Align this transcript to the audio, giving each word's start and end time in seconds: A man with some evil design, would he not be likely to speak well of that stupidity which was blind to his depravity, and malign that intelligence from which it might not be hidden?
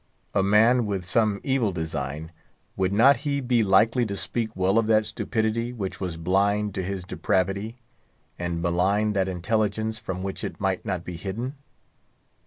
A 0.33 0.41
man 0.41 0.87
with 0.87 1.05
some 1.05 1.39
evil 1.43 1.71
design, 1.71 2.31
would 2.75 2.89
he 2.91 2.97
not 2.97 3.47
be 3.47 3.61
likely 3.63 4.03
to 4.07 4.17
speak 4.17 4.49
well 4.55 4.79
of 4.79 4.87
that 4.87 5.05
stupidity 5.05 5.71
which 5.73 5.99
was 5.99 6.17
blind 6.17 6.73
to 6.73 6.81
his 6.81 7.03
depravity, 7.03 7.77
and 8.39 8.63
malign 8.63 9.13
that 9.13 9.27
intelligence 9.27 9.99
from 9.99 10.23
which 10.23 10.43
it 10.43 10.59
might 10.59 10.83
not 10.85 11.03
be 11.03 11.17
hidden? 11.17 11.53